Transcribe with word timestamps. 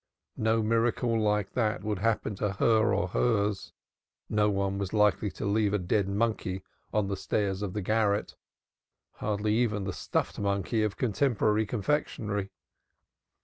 No 0.37 0.63
miracle 0.63 1.15
like 1.21 1.51
that 1.53 1.83
would 1.83 1.99
happen 1.99 2.33
to 2.37 2.53
her 2.53 2.91
or 2.91 3.09
hers, 3.09 3.71
nobody 4.29 4.75
was 4.77 4.93
likely 4.93 5.29
to 5.29 5.45
leave 5.45 5.75
a 5.75 5.77
dead 5.77 6.09
monkey 6.09 6.63
on 6.91 7.07
the 7.07 7.15
stairs 7.15 7.61
of 7.61 7.73
the 7.73 7.83
garret 7.83 8.33
hardly 9.17 9.53
even 9.53 9.83
the 9.83 9.93
"stuffed 9.93 10.39
monkey" 10.39 10.81
of 10.81 10.97
contemporary 10.97 11.67
confectionery. 11.67 12.49